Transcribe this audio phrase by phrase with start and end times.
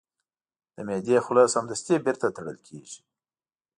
[0.75, 2.99] د معدې خوله سمدستي بیرته تړل کېږي.